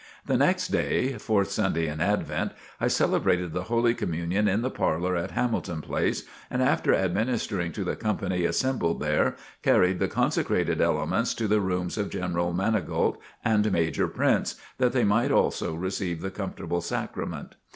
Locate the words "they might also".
14.91-15.75